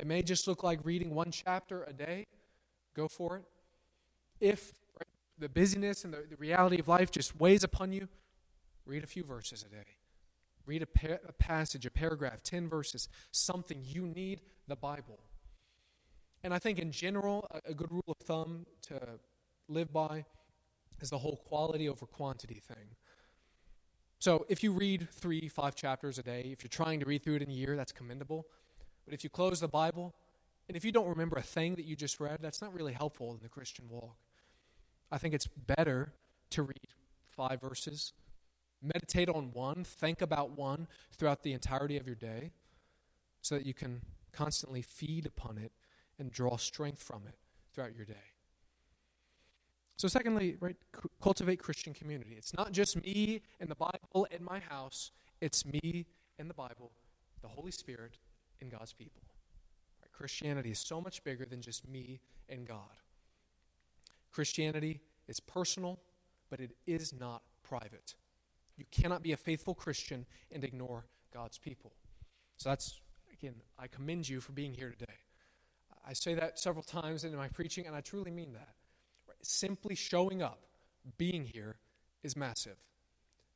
[0.00, 2.26] It may just look like reading one chapter a day.
[2.94, 3.44] Go for it.
[4.40, 4.72] If
[5.38, 8.08] the busyness and the, the, reality of life just weighs upon you,
[8.86, 9.86] read a few verses a day.
[10.66, 13.82] Read a, a passage, a paragraph, 10 verses, something.
[13.82, 15.18] You need the Bible.
[16.44, 19.00] And I think in general, a, a good rule of thumb to
[19.68, 20.24] live by
[21.00, 22.96] is the whole quality over quantity thing.
[24.18, 27.36] So if you read three, five chapters a day, if you're trying to read through
[27.36, 28.46] it in a year, that's commendable.
[29.04, 30.14] But if you close the Bible,
[30.68, 33.32] and if you don't remember a thing that you just read, that's not really helpful
[33.32, 34.16] in the Christian walk.
[35.10, 36.12] I think it's better
[36.50, 36.88] to read
[37.30, 38.12] five verses,
[38.82, 42.50] meditate on one, think about one throughout the entirety of your day,
[43.40, 45.72] so that you can constantly feed upon it
[46.18, 47.34] and draw strength from it
[47.72, 48.14] throughout your day.
[49.96, 50.76] So, secondly, right,
[51.20, 52.34] cultivate Christian community.
[52.36, 56.06] It's not just me and the Bible in my house, it's me
[56.38, 56.90] and the Bible,
[57.40, 58.18] the Holy Spirit,
[58.60, 59.22] and God's people.
[60.00, 60.10] Right?
[60.12, 62.78] Christianity is so much bigger than just me and God.
[64.32, 66.00] Christianity is personal,
[66.50, 68.14] but it is not private.
[68.76, 71.92] You cannot be a faithful Christian and ignore God's people.
[72.56, 73.00] So, that's,
[73.32, 75.12] again, I commend you for being here today.
[76.06, 78.74] I say that several times in my preaching, and I truly mean that
[79.42, 80.66] simply showing up,
[81.18, 81.76] being here,
[82.22, 82.76] is massive.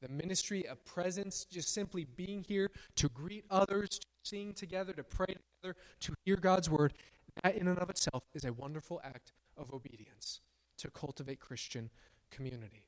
[0.00, 5.02] the ministry of presence, just simply being here to greet others, to sing together, to
[5.02, 6.92] pray together, to hear God's word,
[7.42, 10.40] that in and of itself is a wonderful act of obedience
[10.79, 11.90] to cultivate Christian
[12.31, 12.86] community.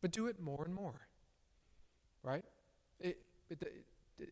[0.00, 1.08] But do it more and more,
[2.22, 2.44] right?
[3.00, 3.18] It,
[3.50, 3.62] it,
[4.18, 4.28] it,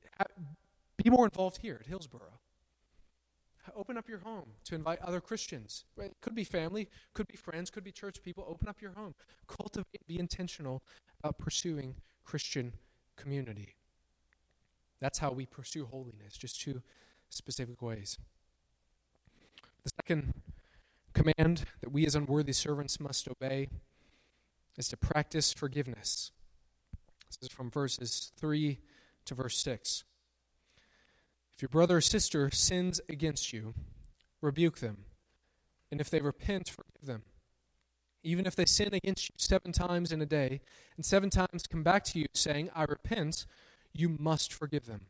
[0.96, 2.40] be more involved here at Hillsboro.
[3.74, 5.84] Open up your home to invite other Christians.
[5.98, 8.44] It could be family, could be friends, could be church people.
[8.48, 9.14] Open up your home.
[9.48, 10.82] Cultivate, be intentional
[11.18, 12.72] about pursuing Christian
[13.16, 13.74] community.
[15.00, 16.82] That's how we pursue holiness, just two
[17.28, 18.18] specific ways.
[19.84, 20.32] The second
[21.12, 23.68] command that we as unworthy servants must obey
[24.76, 26.32] is to practice forgiveness.
[27.28, 28.78] This is from verses 3
[29.26, 30.04] to verse 6.
[31.54, 33.74] If your brother or sister sins against you,
[34.42, 34.98] rebuke them.
[35.90, 37.22] And if they repent, forgive them.
[38.22, 40.60] Even if they sin against you seven times in a day,
[40.96, 43.46] and seven times come back to you saying, I repent,
[43.92, 45.06] you must forgive them.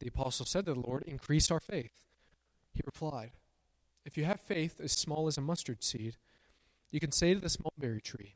[0.00, 2.04] The apostle said to the Lord, Increase our faith.
[2.72, 3.30] He replied,
[4.04, 6.16] If you have faith as small as a mustard seed,
[6.90, 8.34] you can say to this mulberry tree,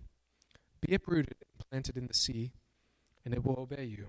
[0.80, 2.52] Be uprooted and planted in the sea,
[3.24, 4.06] and it will obey you.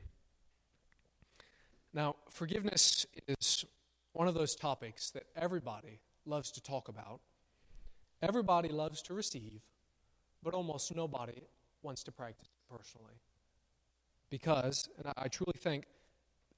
[1.94, 3.66] Now, forgiveness is
[4.14, 7.20] one of those topics that everybody loves to talk about.
[8.22, 9.62] Everybody loves to receive,
[10.44, 11.42] but almost nobody
[11.82, 13.16] wants to practice personally.
[14.30, 15.86] Because, and I truly think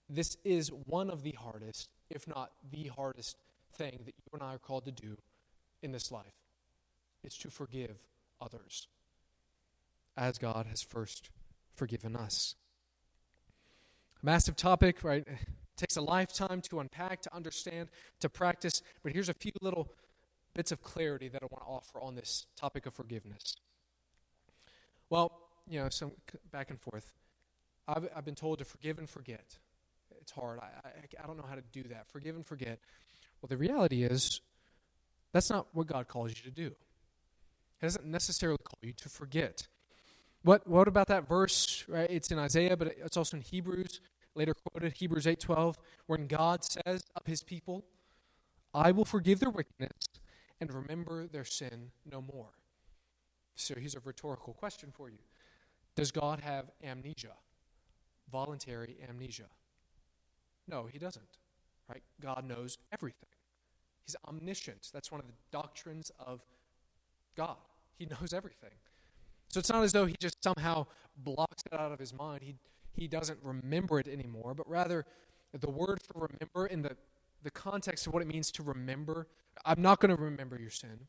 [0.09, 3.37] this is one of the hardest, if not the hardest,
[3.75, 5.17] thing that you and I are called to do
[5.81, 6.42] in this life.
[7.23, 7.95] It's to forgive
[8.41, 8.87] others
[10.15, 11.29] as God has first
[11.75, 12.55] forgiven us.
[14.21, 15.25] Massive topic, right?
[15.27, 15.37] It
[15.77, 18.81] takes a lifetime to unpack, to understand, to practice.
[19.01, 19.91] But here's a few little
[20.53, 23.55] bits of clarity that I want to offer on this topic of forgiveness.
[25.09, 25.31] Well,
[25.67, 26.11] you know, some
[26.51, 27.11] back and forth.
[27.87, 29.57] I've, I've been told to forgive and forget.
[30.21, 30.59] It's hard.
[30.59, 32.07] I, I, I don't know how to do that.
[32.07, 32.79] Forgive and forget.
[33.41, 34.39] Well, the reality is,
[35.33, 36.75] that's not what God calls you to do.
[37.83, 39.67] He doesn't necessarily call you to forget.
[40.43, 41.83] What, what about that verse?
[41.89, 42.09] Right?
[42.09, 43.99] It's in Isaiah, but it's also in Hebrews
[44.35, 45.75] later quoted Hebrews 8:12,
[46.07, 47.83] when God says of his people,
[48.73, 50.07] "I will forgive their wickedness
[50.61, 52.53] and remember their sin no more."
[53.55, 55.19] So here's a rhetorical question for you.
[55.95, 57.35] Does God have amnesia?
[58.31, 59.49] Voluntary amnesia?
[60.69, 61.37] No, he doesn't.
[61.89, 62.03] Right?
[62.21, 63.29] God knows everything.
[64.05, 64.89] He's omniscient.
[64.93, 66.39] That's one of the doctrines of
[67.35, 67.57] God.
[67.97, 68.71] He knows everything.
[69.49, 72.41] So it's not as though he just somehow blocks it out of his mind.
[72.43, 72.55] He
[72.95, 75.05] he doesn't remember it anymore, but rather
[75.51, 76.95] the word for remember in the,
[77.43, 79.27] the context of what it means to remember,
[79.65, 81.07] I'm not going to remember your sin.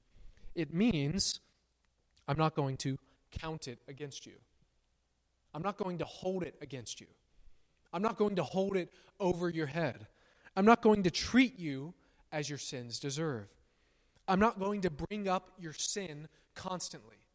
[0.55, 1.41] It means
[2.27, 2.99] I'm not going to
[3.31, 4.35] count it against you.
[5.55, 7.07] I'm not going to hold it against you.
[7.93, 10.07] I'm not going to hold it over your head.
[10.57, 11.95] I'm not going to treat you
[12.33, 13.47] as your sins deserve.
[14.27, 17.27] I'm not going to bring up your sin constantly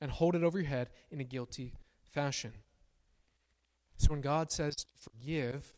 [0.00, 2.52] and hold it over your head in a guilty fashion.
[3.96, 5.74] So when God says forgive,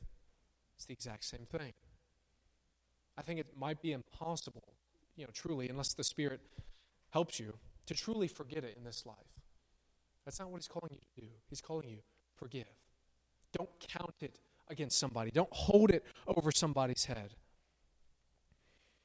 [0.76, 1.72] it's the exact same thing.
[3.16, 4.74] I think it might be impossible,
[5.16, 6.40] you know, truly, unless the Spirit
[7.10, 7.54] helps you,
[7.86, 9.16] to truly forget it in this life.
[10.24, 11.32] That's not what He's calling you to do.
[11.48, 11.98] He's calling you
[12.36, 12.66] forgive.
[13.52, 15.30] Don't count it against somebody.
[15.30, 17.34] Don't hold it over somebody's head.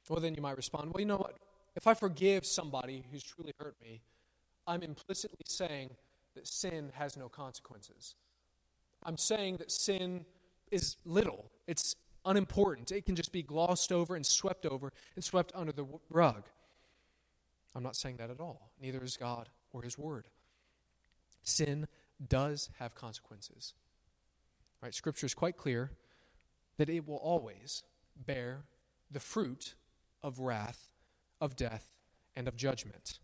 [0.08, 1.36] Well, then you might respond, well, you know what?
[1.78, 4.02] If I forgive somebody who's truly hurt me,
[4.66, 5.90] I'm implicitly saying
[6.34, 8.16] that sin has no consequences.
[9.04, 10.24] I'm saying that sin
[10.72, 12.90] is little, it's unimportant.
[12.90, 16.42] It can just be glossed over and swept over and swept under the rug.
[17.76, 18.72] I'm not saying that at all.
[18.82, 20.24] Neither is God or His Word.
[21.44, 21.86] Sin
[22.28, 23.74] does have consequences.
[24.82, 24.92] Right?
[24.92, 25.92] Scripture is quite clear
[26.76, 27.84] that it will always
[28.16, 28.64] bear
[29.12, 29.74] the fruit
[30.24, 30.90] of wrath,
[31.40, 31.88] of death,
[32.36, 33.18] and of judgment.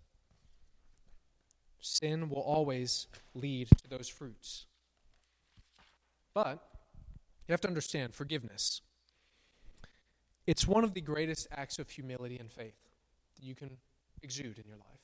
[1.80, 4.66] Sin will always lead to those fruits.
[6.32, 6.58] But
[7.46, 8.80] you have to understand forgiveness.
[10.46, 12.76] It's one of the greatest acts of humility and faith
[13.36, 13.70] that you can
[14.22, 15.00] exude in your life.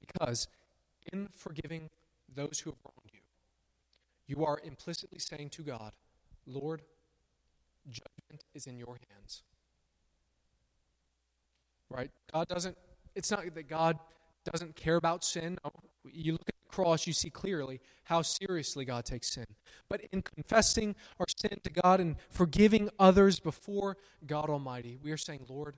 [0.00, 0.48] Because
[1.12, 1.88] in forgiving
[2.34, 3.20] those who have wronged you,
[4.26, 5.92] you are implicitly saying to God,
[6.46, 6.82] Lord,
[7.88, 9.42] judgment is in your hands.
[11.92, 12.10] Right?
[12.32, 12.76] God doesn't,
[13.14, 13.98] it's not that God
[14.50, 15.58] doesn't care about sin.
[15.64, 15.70] No.
[16.04, 19.46] You look at the cross, you see clearly how seriously God takes sin.
[19.88, 25.16] But in confessing our sin to God and forgiving others before God Almighty, we are
[25.16, 25.76] saying, Lord,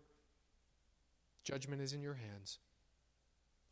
[1.42, 2.58] judgment is in your hands.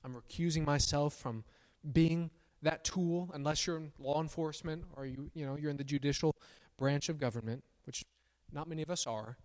[0.05, 1.45] I'm recusing myself from
[1.93, 2.31] being
[2.63, 6.37] that tool unless you're in law enforcement or you you know you're in the judicial
[6.77, 8.05] branch of government, which
[8.53, 9.37] not many of us are.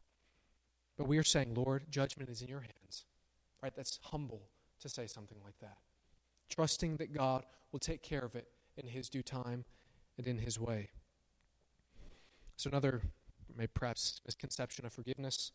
[0.97, 3.05] But we are saying, Lord, judgment is in your hands.
[3.61, 3.73] Right?
[3.75, 4.41] That's humble
[4.81, 5.77] to say something like that.
[6.49, 9.65] Trusting that God will take care of it in his due time
[10.17, 10.89] and in his way.
[12.55, 13.01] So another
[13.55, 15.51] maybe perhaps misconception of forgiveness.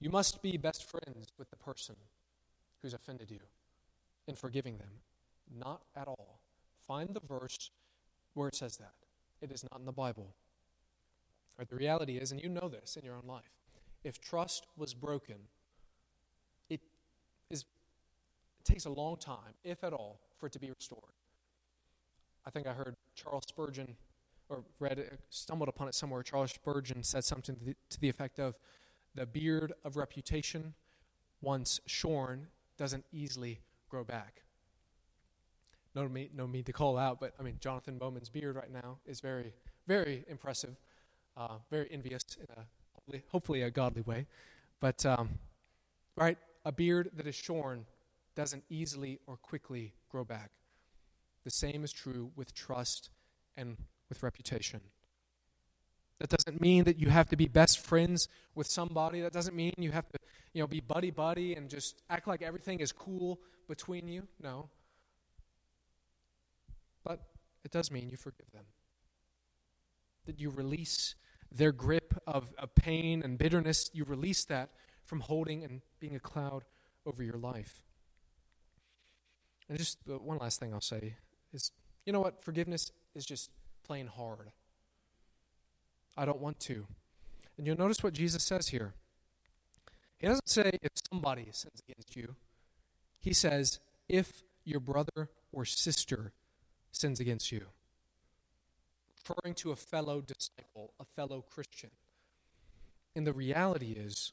[0.00, 1.96] You must be best friends with the person
[2.82, 3.40] who's offended you
[4.26, 4.90] in forgiving them.
[5.58, 6.40] Not at all.
[6.86, 7.70] Find the verse
[8.34, 8.94] where it says that.
[9.40, 10.34] It is not in the Bible.
[11.58, 13.57] Right, the reality is, and you know this in your own life,
[14.04, 15.36] if trust was broken,
[16.68, 16.80] it
[17.50, 17.64] is
[18.60, 21.12] it takes a long time, if at all, for it to be restored.
[22.46, 23.96] I think I heard Charles Spurgeon,
[24.48, 26.22] or read it, stumbled upon it somewhere.
[26.22, 28.54] Charles Spurgeon said something to the, to the effect of,
[29.14, 30.74] "The beard of reputation,
[31.40, 34.42] once shorn, doesn't easily grow back."
[35.94, 38.98] No need, no need to call out, but I mean, Jonathan Bowman's beard right now
[39.06, 39.52] is very,
[39.86, 40.76] very impressive,
[41.36, 42.66] uh, very envious in a
[43.08, 44.26] hopefully, hopefully a godly way.
[44.80, 45.30] But um,
[46.16, 47.86] right, a beard that is shorn
[48.34, 50.50] doesn't easily or quickly grow back.
[51.44, 53.10] The same is true with trust
[53.56, 53.76] and
[54.08, 54.80] with reputation.
[56.18, 59.20] That doesn't mean that you have to be best friends with somebody.
[59.20, 60.18] That doesn't mean you have to,
[60.52, 64.26] you know, be buddy buddy and just act like everything is cool between you.
[64.42, 64.68] No.
[67.04, 67.20] But
[67.64, 68.64] it does mean you forgive them.
[70.26, 71.14] That you release
[71.50, 74.70] their grip of, of pain and bitterness, you release that
[75.04, 76.64] from holding and being a cloud
[77.06, 77.82] over your life.
[79.68, 81.16] And just uh, one last thing I'll say
[81.52, 81.72] is
[82.04, 82.42] you know what?
[82.42, 83.50] Forgiveness is just
[83.84, 84.50] plain hard.
[86.16, 86.86] I don't want to.
[87.56, 88.94] And you'll notice what Jesus says here.
[90.18, 92.34] He doesn't say if somebody sins against you,
[93.20, 96.32] he says if your brother or sister
[96.92, 97.66] sins against you
[99.28, 101.90] referring to a fellow disciple, a fellow Christian.
[103.16, 104.32] And the reality is,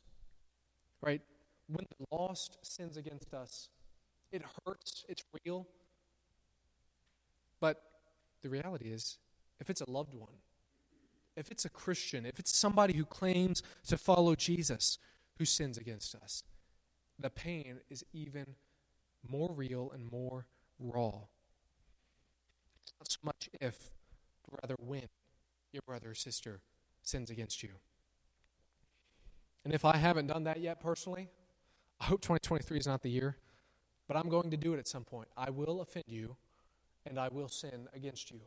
[1.01, 1.21] right,
[1.67, 3.69] when the lost sins against us,
[4.31, 5.67] it hurts, it's real.
[7.59, 7.81] But
[8.41, 9.17] the reality is,
[9.59, 10.33] if it's a loved one,
[11.35, 14.97] if it's a Christian, if it's somebody who claims to follow Jesus
[15.37, 16.43] who sins against us,
[17.19, 18.45] the pain is even
[19.27, 20.45] more real and more
[20.79, 21.21] raw.
[22.83, 23.89] It's not so much if,
[24.61, 25.07] rather when
[25.71, 26.61] your brother or sister
[27.03, 27.69] sins against you.
[29.63, 31.29] And if I haven't done that yet personally,
[31.99, 33.37] I hope 2023 is not the year,
[34.07, 35.27] but I'm going to do it at some point.
[35.35, 36.35] I will offend you,
[37.05, 38.41] and I will sin against you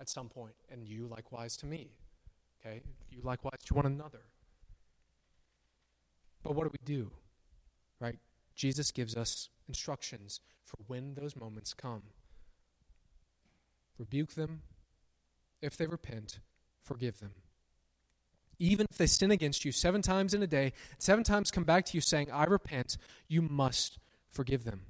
[0.00, 1.92] at some point, and you likewise to me.
[2.60, 2.82] Okay?
[3.10, 4.22] You likewise to one another.
[6.42, 7.10] But what do we do?
[8.00, 8.18] Right?
[8.54, 12.02] Jesus gives us instructions for when those moments come.
[13.98, 14.62] Rebuke them,
[15.64, 16.40] if they repent,
[16.82, 17.32] forgive them.
[18.58, 21.84] Even if they sin against you seven times in a day, seven times come back
[21.86, 22.96] to you saying, I repent,
[23.26, 23.98] you must
[24.30, 24.82] forgive them.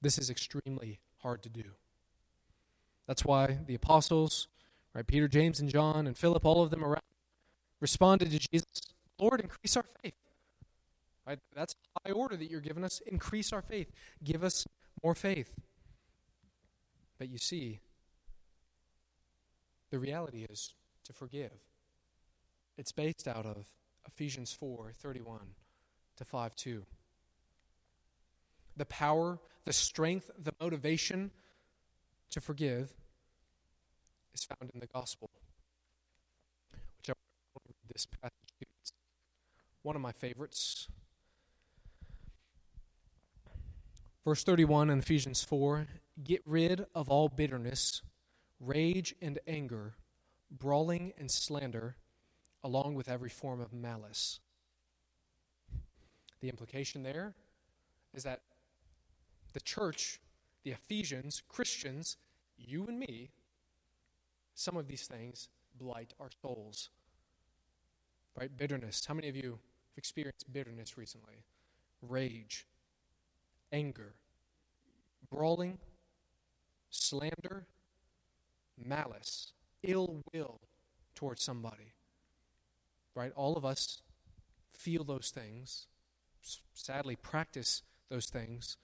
[0.00, 1.64] This is extremely hard to do.
[3.06, 4.48] That's why the apostles,
[4.94, 7.02] right, Peter, James, and John, and Philip, all of them around,
[7.80, 8.82] responded to Jesus,
[9.18, 10.14] Lord, increase our faith.
[11.26, 11.38] Right?
[11.54, 13.00] That's high order that you're giving us.
[13.06, 13.90] Increase our faith.
[14.24, 14.66] Give us
[15.02, 15.52] more faith.
[17.18, 17.80] But you see,
[19.90, 20.74] the reality is
[21.04, 21.52] to forgive.
[22.76, 23.66] It's based out of
[24.06, 25.40] Ephesians 4 31
[26.16, 26.84] to 5 2.
[28.76, 31.30] The power, the strength, the motivation
[32.30, 32.92] to forgive
[34.34, 35.30] is found in the gospel,
[36.98, 37.12] which I
[37.66, 38.32] read this passage.
[38.60, 38.92] It's
[39.82, 40.88] one of my favorites.
[44.24, 45.86] Verse 31 in Ephesians 4
[46.22, 48.02] Get rid of all bitterness
[48.60, 49.94] rage and anger,
[50.50, 51.96] brawling and slander,
[52.64, 54.40] along with every form of malice.
[56.40, 57.34] The implication there
[58.14, 58.42] is that
[59.52, 60.20] the church,
[60.64, 62.16] the Ephesians, Christians,
[62.56, 63.30] you and me,
[64.54, 66.90] some of these things blight our souls.
[68.38, 68.50] Right?
[68.56, 69.04] Bitterness.
[69.06, 69.58] How many of you have
[69.96, 71.44] experienced bitterness recently?
[72.02, 72.66] Rage,
[73.72, 74.14] anger,
[75.30, 75.78] brawling,
[76.90, 77.66] slander,
[78.84, 79.52] malice,
[79.82, 80.60] ill will
[81.14, 81.94] towards somebody.
[83.14, 83.32] Right?
[83.34, 84.02] All of us
[84.72, 85.86] feel those things,
[86.74, 88.76] sadly, practice those things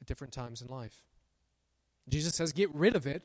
[0.00, 1.02] at different times in life.
[2.08, 3.22] Jesus says, get rid of it.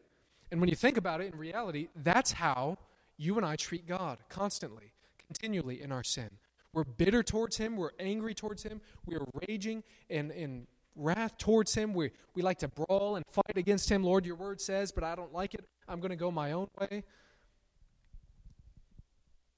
[0.51, 2.77] And when you think about it, in reality, that's how
[3.17, 6.29] you and I treat God constantly, continually in our sin.
[6.73, 10.67] We're bitter towards Him, we're angry towards Him, we are raging and, and
[10.99, 11.93] wrath towards him.
[11.93, 14.03] We, we like to brawl and fight against him.
[14.03, 15.65] Lord, your word says, but I don't like it.
[15.87, 17.03] I'm going to go my own way.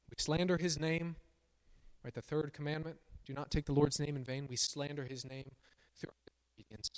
[0.09, 1.15] We slander his name.
[2.03, 4.47] Right, the third commandment do not take the Lord's name in vain.
[4.49, 5.51] We slander his name
[5.95, 6.11] through
[6.57, 6.89] obedience.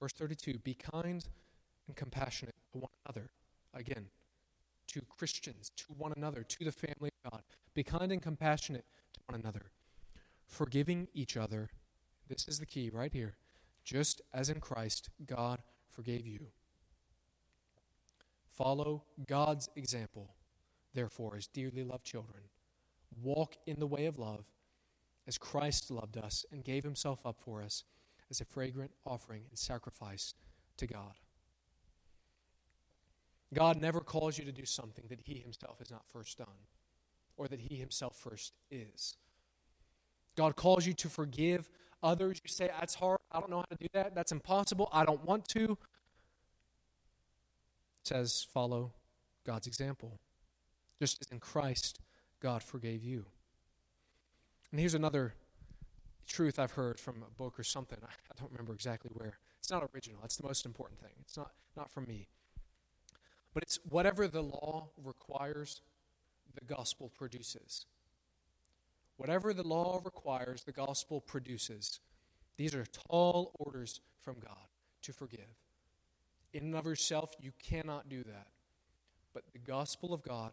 [0.00, 1.24] Verse 32 Be kind
[1.86, 3.30] and compassionate to one another.
[3.74, 4.06] Again,
[4.88, 7.42] to Christians, to one another, to the family of God.
[7.74, 9.70] Be kind and compassionate to one another,
[10.52, 11.70] forgiving each other.
[12.28, 13.36] This is the key right here.
[13.84, 16.48] Just as in Christ, God forgave you.
[18.46, 20.34] Follow God's example,
[20.94, 22.42] therefore, as dearly loved children.
[23.20, 24.44] Walk in the way of love,
[25.26, 27.84] as Christ loved us and gave himself up for us
[28.30, 30.34] as a fragrant offering and sacrifice
[30.76, 31.14] to God.
[33.54, 36.66] God never calls you to do something that He Himself has not first done
[37.36, 39.16] or that He Himself first is.
[40.36, 41.68] God calls you to forgive
[42.02, 42.40] others.
[42.42, 43.18] You say, That's hard.
[43.30, 44.14] I don't know how to do that.
[44.14, 44.88] That's impossible.
[44.92, 45.72] I don't want to.
[45.72, 45.78] It
[48.04, 48.92] says, Follow
[49.44, 50.20] God's example.
[51.00, 52.00] Just as in Christ,
[52.40, 53.24] God forgave you.
[54.70, 55.34] And here's another
[56.26, 57.98] truth I've heard from a book or something.
[58.02, 59.38] I don't remember exactly where.
[59.58, 60.18] It's not original.
[60.22, 61.12] That's the most important thing.
[61.20, 62.26] It's not, not from me.
[63.54, 65.82] But it's whatever the law requires,
[66.54, 67.86] the gospel produces.
[69.22, 72.00] Whatever the law requires, the gospel produces.
[72.56, 74.66] These are tall orders from God
[75.02, 75.60] to forgive.
[76.52, 78.48] In and of yourself, you cannot do that.
[79.32, 80.50] But the gospel of God,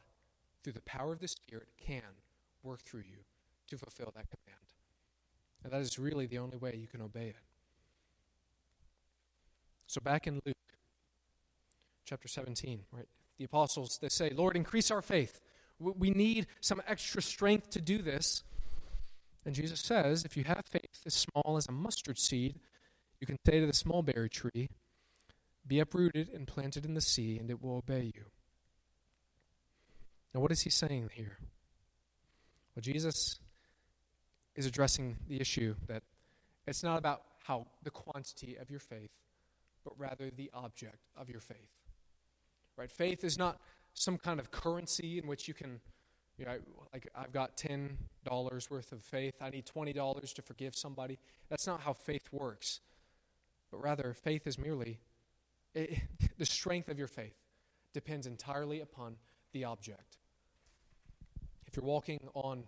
[0.63, 2.03] through the power of the Spirit, can
[2.61, 3.17] work through you
[3.69, 4.67] to fulfill that command.
[5.63, 7.41] And that is really the only way you can obey it.
[9.87, 10.55] So back in Luke
[12.05, 13.07] chapter 17, right?
[13.39, 15.41] The apostles, they say, Lord, increase our faith.
[15.79, 18.43] We need some extra strength to do this.
[19.45, 22.59] And Jesus says, if you have faith as small as a mustard seed,
[23.19, 24.69] you can say to the mulberry tree,
[25.67, 28.25] Be uprooted and planted in the sea, and it will obey you.
[30.33, 31.37] Now, what is he saying here?
[32.75, 33.39] Well, Jesus
[34.55, 36.03] is addressing the issue that
[36.67, 39.11] it's not about how the quantity of your faith,
[39.83, 41.71] but rather the object of your faith.
[42.77, 42.91] Right?
[42.91, 43.59] Faith is not
[43.93, 45.79] some kind of currency in which you can,
[46.39, 46.57] you know,
[46.93, 49.35] like I've got ten dollars worth of faith.
[49.41, 51.19] I need twenty dollars to forgive somebody.
[51.49, 52.79] That's not how faith works.
[53.71, 54.99] But rather, faith is merely
[55.73, 55.99] it,
[56.37, 57.35] the strength of your faith
[57.93, 59.15] depends entirely upon
[59.51, 60.17] the object.
[61.67, 62.63] If you're walking on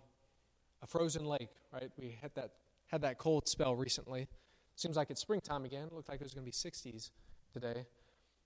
[0.82, 1.90] a frozen lake, right?
[1.96, 2.50] We had that
[2.86, 4.28] had that cold spell recently.
[4.76, 5.86] Seems like it's springtime again.
[5.86, 7.10] It looked like it was going to be 60s
[7.52, 7.86] today.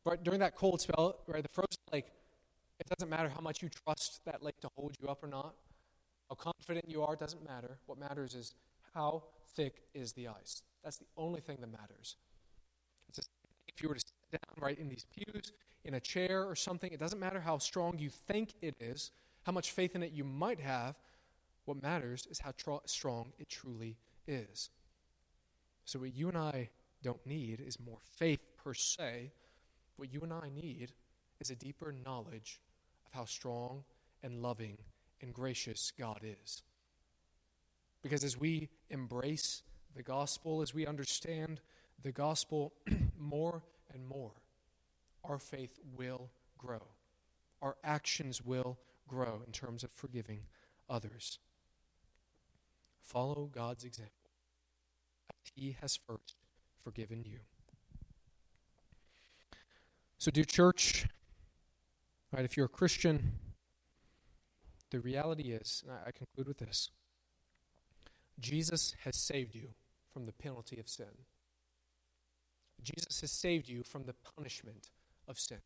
[0.05, 2.07] But during that cold spell, right, the frozen lake,
[2.79, 5.55] it doesn't matter how much you trust that lake to hold you up or not.
[6.29, 7.79] How confident you are doesn't matter.
[7.87, 8.55] What matters is
[8.95, 9.25] how
[9.55, 10.63] thick is the ice.
[10.83, 12.17] That's the only thing that matters.
[13.69, 15.53] If you were to sit down right in these pews,
[15.85, 19.13] in a chair or something, it doesn't matter how strong you think it is,
[19.45, 20.97] how much faith in it you might have.
[21.65, 23.97] What matters is how tr- strong it truly
[24.27, 24.71] is.
[25.85, 26.71] So, what you and I
[27.03, 29.33] don't need is more faith per se.
[29.97, 30.93] What you and I need
[31.41, 32.61] is a deeper knowledge
[33.07, 33.85] of how strong
[34.23, 34.79] and loving
[35.21, 36.63] and gracious God is.
[38.03, 39.63] Because as we embrace
[39.95, 41.61] the gospel, as we understand
[42.03, 42.73] the gospel
[43.19, 44.33] more and more,
[45.25, 46.83] our faith will grow.
[47.63, 48.79] Our actions will
[49.09, 50.41] grow in terms of forgiving
[50.89, 51.39] others.
[53.03, 54.13] Follow God's example.
[55.55, 56.37] He has first
[56.83, 57.39] forgiven you.
[60.19, 61.07] So, dear church,
[62.37, 63.33] right, if you're a Christian,
[64.91, 66.91] the reality is, I conclude with this
[68.39, 69.69] Jesus has saved you
[70.13, 71.07] from the penalty of sin.
[72.83, 74.91] Jesus has saved you from the punishment
[75.27, 75.59] of sin.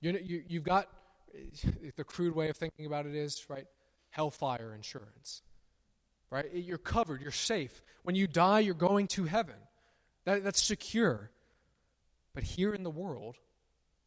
[0.00, 0.88] You, you, you've got
[1.34, 3.66] eh, the crude way of thinking about it is, right?
[4.10, 5.42] Hellfire insurance
[6.32, 6.46] right?
[6.52, 7.82] Eh, you're covered, you're safe.
[8.02, 9.54] When you die, you're going to heaven.
[10.24, 11.30] That, that's secure.
[12.34, 13.36] But here in the world,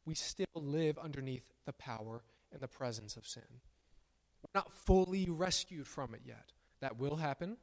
[0.06, 3.44] we still live underneath the power and the presence of sin.
[4.42, 6.52] We're not fully rescued from it yet.
[6.82, 7.58] That will happen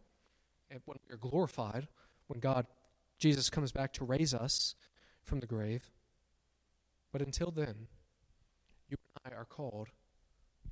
[0.85, 1.87] when we are glorified,
[2.27, 2.67] when God,
[3.19, 4.75] Jesus, comes back to raise us
[5.23, 5.91] from the grave.
[7.13, 7.87] But until then,
[8.89, 9.89] you and I are called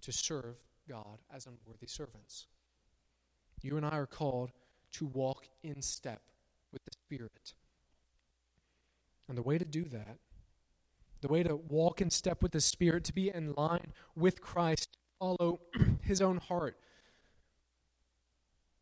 [0.01, 0.57] to serve
[0.89, 2.47] God as unworthy servants.
[3.63, 4.51] You and I are called
[4.93, 6.23] to walk in step
[6.73, 7.55] with the Spirit.
[9.29, 10.17] And the way to do that,
[11.21, 14.97] the way to walk in step with the Spirit, to be in line with Christ,
[15.19, 15.61] follow
[16.03, 16.77] his own heart,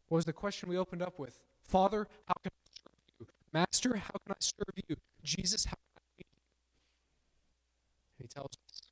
[0.08, 1.40] What was the question we opened up with?
[1.62, 3.26] Father, how can I serve you?
[3.52, 4.96] Master, how can I serve you?
[5.22, 6.40] Jesus, how can I lead you?
[8.18, 8.82] And he tells us,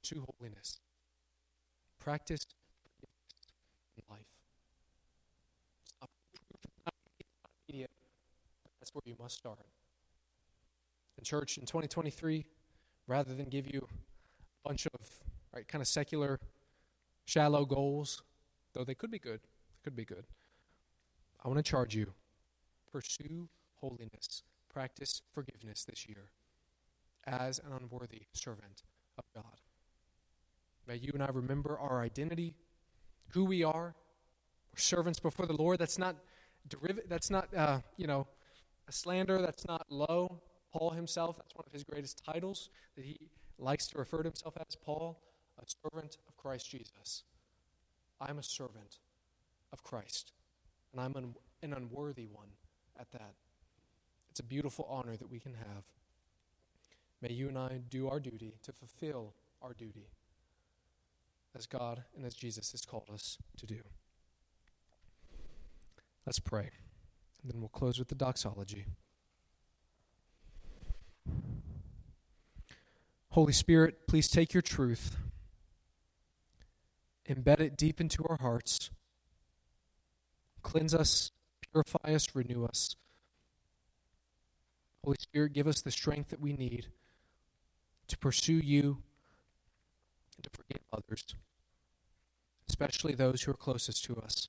[0.00, 0.78] pursue holiness.
[1.98, 2.46] Practice
[4.08, 4.20] life.
[8.80, 9.58] That's where you must start.
[11.18, 12.44] In church in 2023,
[13.06, 13.86] rather than give you
[14.64, 15.00] a bunch of
[15.54, 16.40] right kind of secular,
[17.24, 18.22] shallow goals,
[18.72, 19.40] though they could be good,
[19.82, 20.26] could be good.
[21.44, 22.12] I want to charge you
[22.90, 23.48] pursue
[23.80, 24.42] holiness,
[24.72, 26.30] practice forgiveness this year
[27.26, 28.84] as an unworthy servant
[29.18, 29.60] of God.
[30.86, 32.54] May you and I remember our identity,
[33.28, 33.94] who we are.
[34.72, 35.78] We're servants before the Lord.
[35.78, 36.16] That's not
[36.68, 38.26] deriv- That's not uh, you know
[38.88, 39.40] a slander.
[39.42, 40.40] That's not low.
[40.76, 41.36] Paul himself.
[41.36, 43.18] That's one of his greatest titles that he
[43.58, 44.76] likes to refer to himself as.
[44.76, 45.18] Paul,
[45.58, 47.22] a servant of Christ Jesus.
[48.20, 48.98] I'm a servant
[49.72, 50.32] of Christ,
[50.92, 52.48] and I'm an, an unworthy one
[52.98, 53.34] at that.
[54.30, 55.84] It's a beautiful honor that we can have.
[57.22, 60.08] May you and I do our duty to fulfill our duty
[61.56, 63.78] as God and as Jesus has called us to do.
[66.26, 66.70] Let's pray,
[67.42, 68.84] and then we'll close with the doxology.
[73.36, 75.18] Holy Spirit, please take your truth,
[77.28, 78.88] embed it deep into our hearts,
[80.62, 81.32] cleanse us,
[81.70, 82.96] purify us, renew us.
[85.04, 86.86] Holy Spirit, give us the strength that we need
[88.08, 89.02] to pursue you
[90.38, 91.22] and to forgive others,
[92.70, 94.48] especially those who are closest to us.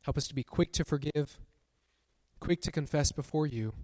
[0.00, 1.38] Help us to be quick to forgive,
[2.40, 3.74] quick to confess before you.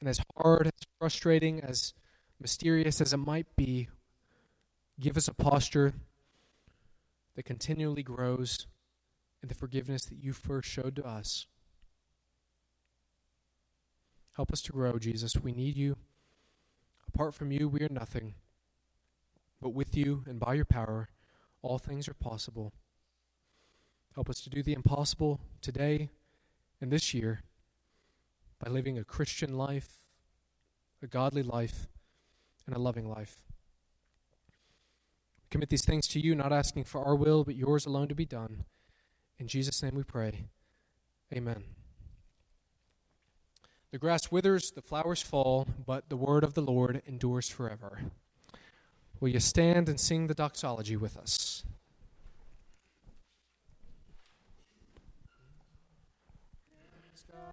[0.00, 1.92] And as hard, as frustrating, as
[2.40, 3.88] mysterious as it might be,
[4.98, 5.92] give us a posture
[7.36, 8.66] that continually grows
[9.42, 11.46] in the forgiveness that you first showed to us.
[14.36, 15.36] Help us to grow, Jesus.
[15.36, 15.96] We need you.
[17.12, 18.34] Apart from you, we are nothing.
[19.60, 21.10] But with you and by your power,
[21.60, 22.72] all things are possible.
[24.14, 26.08] Help us to do the impossible today
[26.80, 27.42] and this year
[28.62, 29.98] by living a Christian life,
[31.02, 31.88] a godly life,
[32.66, 33.42] and a loving life.
[35.50, 38.24] Commit these things to you, not asking for our will, but yours alone to be
[38.24, 38.64] done.
[39.38, 40.44] In Jesus' name we pray.
[41.34, 41.64] Amen.
[43.90, 48.02] The grass withers, the flowers fall, but the word of the Lord endures forever.
[49.18, 51.64] Will you stand and sing the doxology with us?